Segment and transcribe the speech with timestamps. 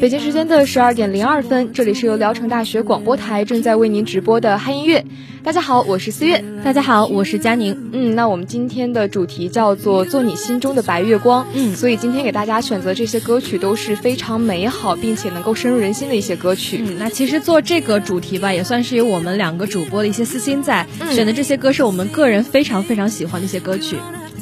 [0.00, 5.02] 北京时间的十二点零二分，这里是由聊城大学广播台正在为您直播的嗨音乐。
[5.42, 6.44] 大家好，我是思月。
[6.62, 7.90] 大家好，我是佳宁。
[7.92, 11.46] 嗯，那我们今天的主题叫做做你心中的白月光。
[11.54, 16.82] 嗯，所以今天给大家选择这些歌曲都是非常美好，并且能够深入人心的一些歌曲。
[16.84, 20.86] 嗯，那其实做这个主题吧，也算是有我们两个主播的一些私心在。
[21.10, 23.96] 选的这些歌是我们个人非常非常喜欢的一些歌曲。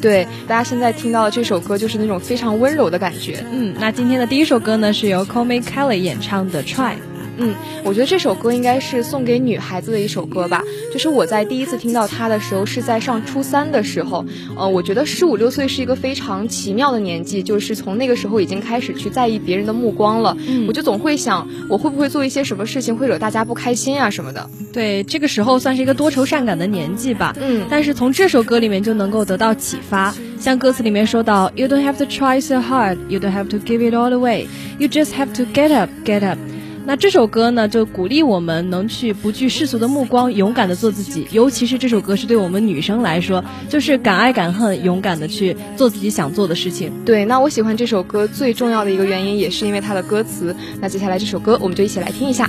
[0.05, 3.43] 对，大家现在听到的这首歌就是那种非常温柔的感觉。
[3.51, 6.93] 嗯，那今天的第一首歌呢，是由 Call Me Kelly 演唱的《Try》。
[7.37, 7.55] 嗯，
[7.85, 10.63] 我觉得这首歌应该是送给女孩子的一首歌吧。
[10.93, 14.25] 就是我在第一次听到它的时候是在上初三的时候，
[14.57, 20.37] 呃，我觉得十五六岁是一个非常奇妙的年纪，就是从那个时候已经开始去在意别人的目光了。
[20.47, 24.49] 嗯，我就总会想，我会不会做一些什么事情会惹大家不开心啊什么的。
[24.73, 27.35] 对，这个时候算是一个多愁善感的年纪吧。
[27.41, 34.47] 嗯，但是从这首歌里面就能够得到启发，像歌词里面说到，You don't have to try so hard, you don't have to give it all away,
[34.79, 36.39] you just have to get up, get up。
[36.87, 41.27] 那这首歌呢，就鼓励我们能去不惧世俗的目光，勇敢的做自己。
[41.31, 46.93] 尤其是这首歌是对我们女生来说，就是敢爱敢恨，勇敢的去做自己想做的事情。
[47.07, 50.55] 对，那我喜欢这首歌最重要的一个原因，也是因为它的歌词。
[50.79, 52.49] 那接下来这首歌，我们就一起来听一下。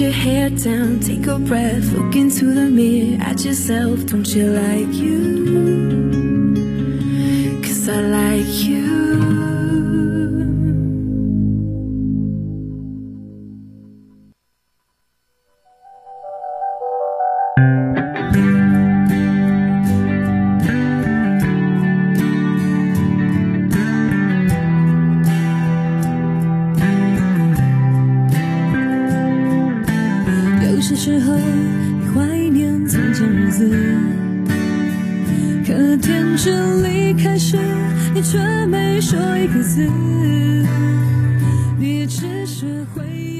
[0.00, 4.06] Your head down, take a breath, look into the mirror at yourself.
[4.06, 5.42] Don't you like you?
[7.62, 8.81] Cause I like you.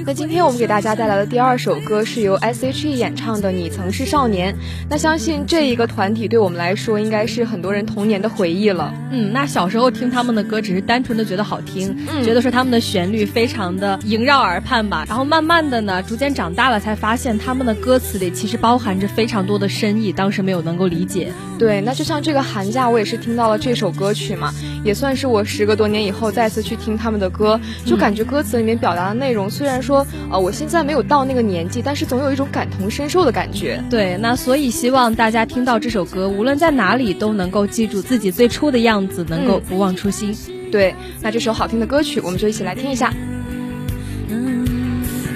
[0.05, 4.53] 那今天我们给大家带来的第二首歌是由 S.H.E 演唱的《你曾是少年》。
[4.91, 8.93] 那相信这一个团体对我们来说，应该是很多人童年的回忆了。
[9.13, 15.05] 嗯，那小时候听他们的歌，只是单纯的觉得好听，觉得说他们的旋律非常的萦绕耳畔吧。
[15.09, 21.33] 然后慢慢的呢，逐渐长大了，才发现他们的歌词里其实包含着非常多的深意，当时没有能够理解。
[21.63, 33.81] 对，那就像这个寒假，我也是听到了这首歌曲嘛，也算是我时隔多年以后再次去听他们的歌，就感觉歌词里面表达的内容，虽然说呃我现在没有到那个年纪，但是总有一种感同身受的感觉。
[33.89, 40.37] 对，那所以希望大家听到这首歌，无论在哪里都能够记住自己最初的样子，能够不忘初心。
[40.73, 43.15] 对，那这首好听的歌曲，我们就一起来听一下。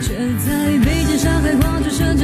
[0.02, 0.12] 却
[0.44, 2.16] 在北京、上海、广州、深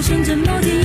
[0.00, 0.79] 海、广州、深圳某天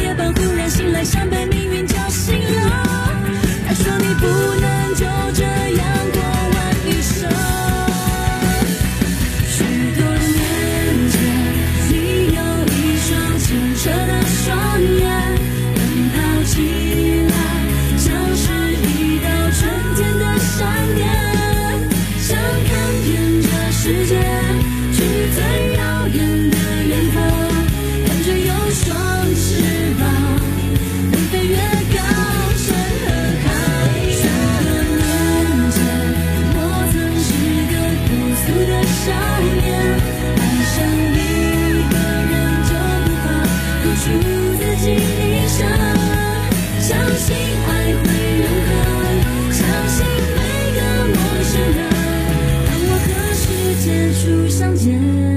[54.58, 55.35] 相见，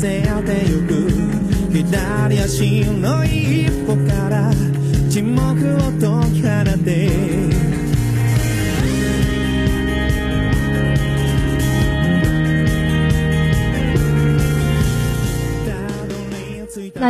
[0.00, 1.10] せてゆく
[1.70, 4.50] 左足の一歩から
[5.10, 6.48] 沈黙を解き放
[6.82, 7.39] て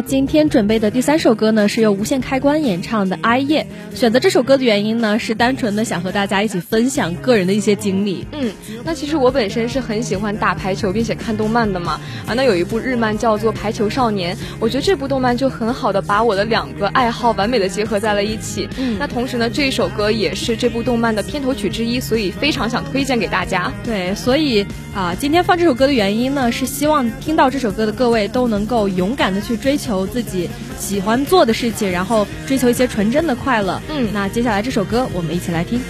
[0.03, 3.67] 今天准备的第三首歌呢，是由无限开关演唱的哀夜。
[3.95, 8.27] 选择这首歌的原因呢，是单纯的想和大家一起分享个人的一些经历。
[8.33, 8.53] 嗯，
[8.85, 12.01] 那其实我本身是很喜欢打排球并且看动漫的嘛。
[12.27, 18.69] 啊，那有一部日漫叫做排球少年，我觉得这部动漫就很好的把我的两个爱好完美的结合在了一起。
[18.79, 23.73] 嗯，那同时呢，这一首歌也是这部动漫的片头曲之一，所以非常想推荐给大家。
[23.85, 24.65] 对，所以
[24.95, 29.90] 啊，今天放这首歌的原因呢，是希望听到这首歌的各位都能够勇敢的去追求。
[29.91, 33.81] 求自己喜欢做的事情然后追求一些纯真的快乐。
[33.89, 34.09] 嗯。
[34.13, 35.81] 那接下来这首歌我们一起来听。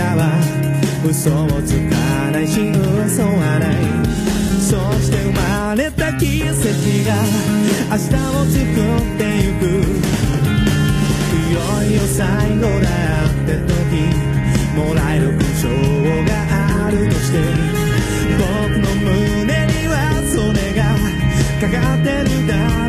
[0.00, 0.40] は
[1.04, 3.76] 嘘をつかないし嘘はない。
[4.60, 6.54] そして生まれた奇跡
[7.04, 7.10] が
[7.90, 9.62] 明日を作ってゆく。
[11.50, 12.88] いよいよ最後だ
[13.26, 13.72] って時
[14.74, 15.68] もらえる保証
[16.24, 16.30] が
[16.86, 17.34] あるとして
[18.38, 19.94] 僕の胸には
[20.32, 20.80] それが
[21.60, 22.81] かかってるだ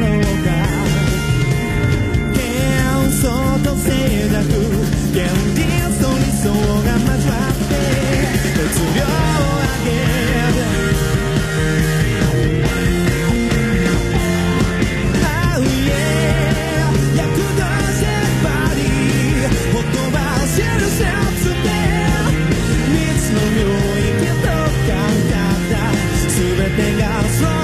[27.02, 27.63] out.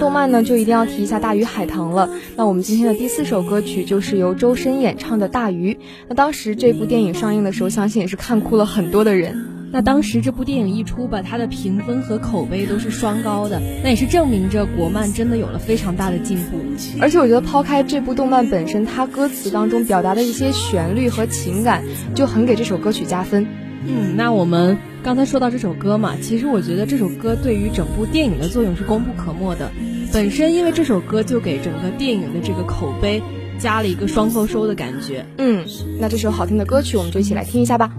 [0.00, 2.08] 动漫呢就一定要提一下大鱼海棠了。
[2.34, 5.78] 那我们今天的第四首歌曲就是由周深演唱的大鱼。
[6.08, 9.46] 那当时这部电影上映的时候相信也是看哭了很多的人。
[9.72, 13.60] 那当时这部电影一出吧它的评分和口碑都是双高的。
[13.84, 16.58] 那也是证明着国漫真的有了非常大的进步。
[16.98, 23.46] 而且我觉得抛开这部动漫本身它歌词当中表达的一些旋律和情感就很给这首歌曲加分。
[23.86, 29.70] 嗯那我们刚才说到这首歌嘛，其实我觉得这首歌对于整部电影的作用是功不可没的。
[30.12, 33.22] 本身因为这首歌就给整个电影的这个口碑
[33.58, 35.24] 加了一个双丰收的感觉。
[35.38, 35.64] 嗯，
[35.98, 37.90] 那这首好听的歌曲，我们就一起来听一下吧。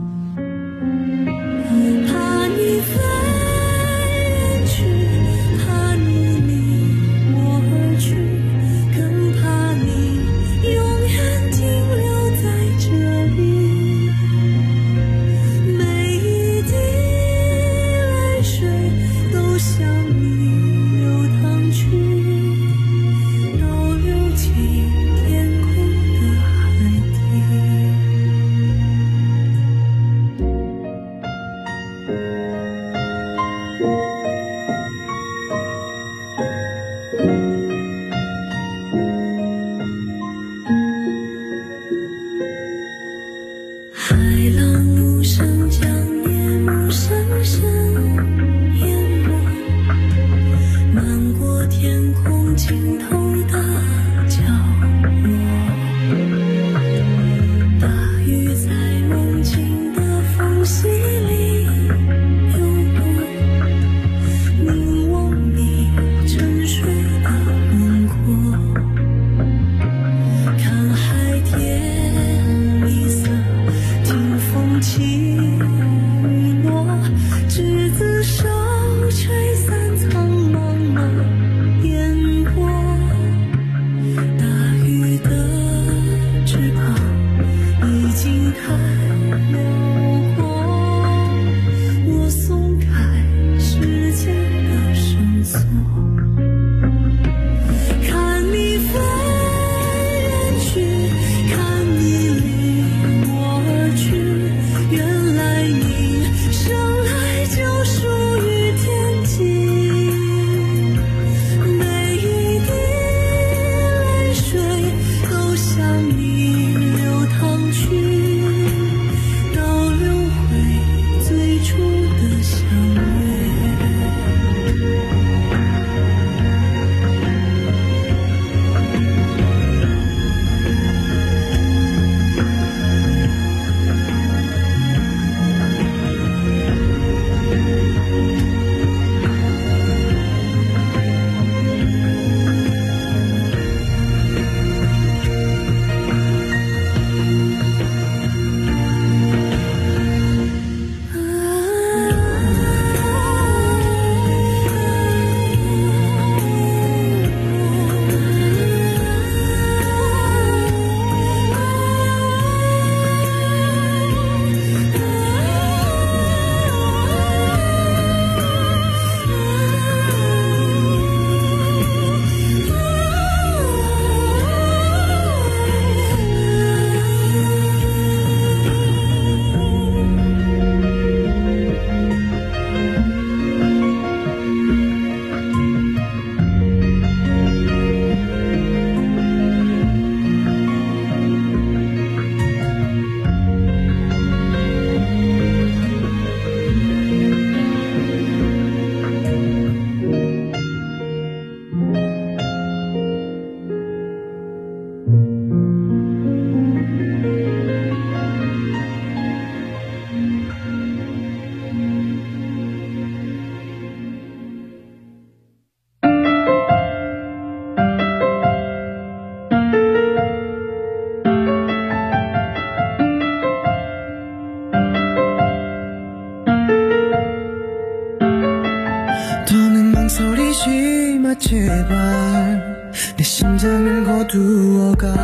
[230.11, 235.15] 는 망설이지 마 제발 내 심장을 거두어가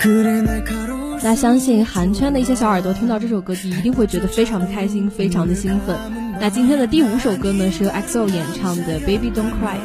[0.00, 5.96] 그래 날카로운 那相信韩圈的一些小耳朵听到这首歌曲，一定会觉得非常的开心，非常的兴奋。
[6.40, 9.76] 那今天的第五首歌呢，是由 EXO 演唱的《Baby Don't Cry》。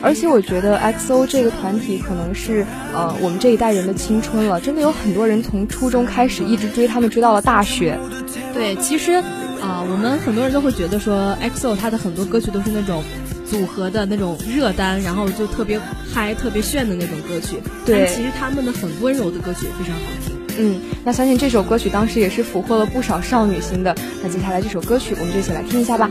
[0.00, 7.98] 而且我觉得 XO 这个团体可能是呃我们这一代人的青春了，真的有很多人从初中开始一直追他们追到了大学。
[8.52, 9.22] 对，其实
[9.61, 13.03] 啊、我们很多人都会觉得说 EXO 他的很多歌曲都是那种
[13.49, 15.79] 组合的那种热单，然后就特别
[16.13, 17.57] 嗨、特别炫的那种歌曲。
[17.85, 20.35] 对但其实他们的很温柔的歌曲也非常好听。
[20.59, 23.95] 嗯，那相信这首歌曲当时也是俘获了不少少女心的。
[24.23, 26.09] 那接下来这首歌曲，我们就一起来听一下吧。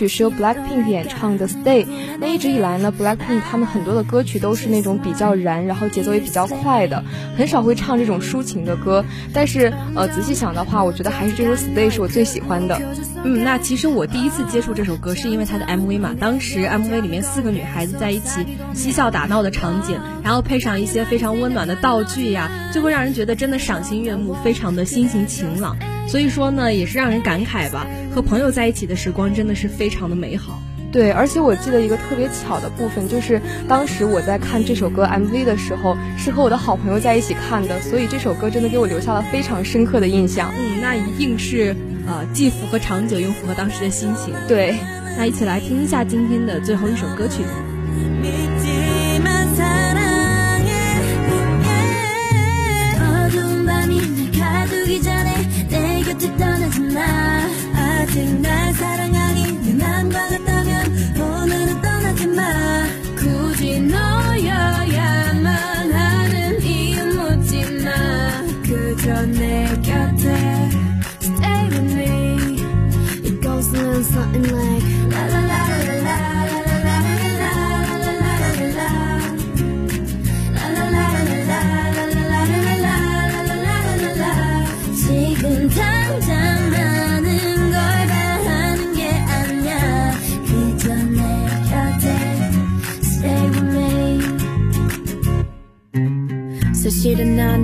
[0.00, 1.84] 曲是由 Blackpink 演唱的《Stay》。
[2.18, 7.04] 那一直以来呢，Blackpink 他们很多的歌曲都是那种比较燃，然后节奏也比较快的，
[7.36, 9.04] 很少会唱这种抒情的歌。
[9.34, 12.80] 但是呃，仔细想的话，我觉得还是这首《Stay》是我最喜欢的。
[13.22, 25.76] 嗯，那其实我第一次接触这首歌是因为它的 MV 嘛，当时 MV 里面四个女孩子在一起嬉笑打闹的场景，然后配上一些非常温暖的道具呀，就会让人觉得真的赏心悦目，非常的心情晴朗。
[26.10, 30.60] 所以说呢，也是让人感慨吧，和朋友在一起的时光真的是非常的美好。
[30.90, 40.52] 对，而且我记得一个特别巧的部分，就是当时我在看这首歌 MV 的时候，是和我的好朋友在一起看的，所以这首歌真的给我留下了非常深刻的印象。
[40.58, 41.76] 嗯，那一定是
[42.08, 44.34] 呃，既符合场景又符合当时的心情。
[44.48, 44.74] 对，
[45.16, 47.44] 那一起来听一下今天的最后一首歌曲。
[58.10, 59.19] 아직 날 사랑하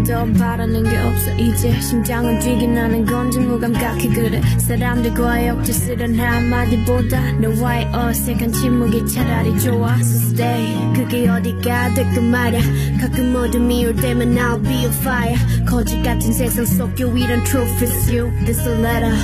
[0.06, 1.34] 더 바라는 게 없어.
[1.36, 4.40] 이제 심장은 뛰긴 하는 건지 무감각해 그래.
[4.58, 9.96] 사람들과의 억지스런 한마디보다 너와의 어색한 침묵이 차라리 좋아.
[9.98, 10.92] So stay.
[10.94, 12.60] 그게 어디가 됐건 말야.
[13.00, 15.36] 가끔 어둠이 올 때면 I'll be a fire.
[15.66, 18.30] 거짓 같은 세상 속 유일한 truth is you.
[18.44, 19.14] This a letter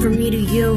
[0.00, 0.76] from me to you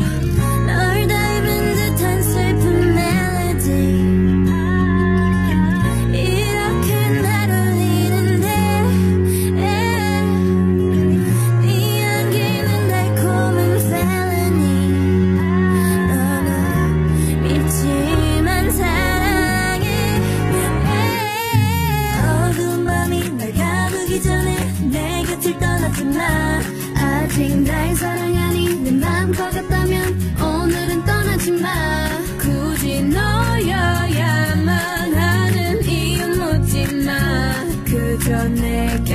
[38.25, 39.14] Connect.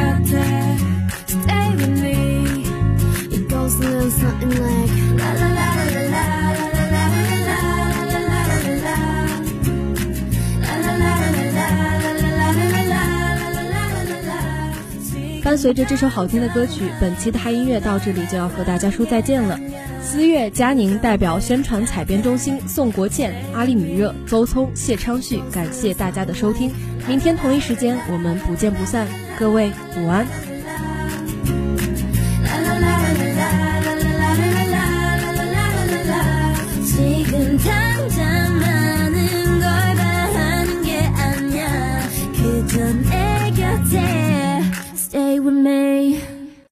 [15.50, 19.58] 伴随着这首好听的歌曲，本期的嗨音乐到这里就要和大家说再见了。
[20.00, 26.70] 思月、佳宁代表宣传采编中心，宋国倩、阿丽米热、邹聪、谢昌旭，感谢大家的收听。
[27.08, 29.08] 明天同一时间我们不见不散，
[29.40, 30.24] 各位午安。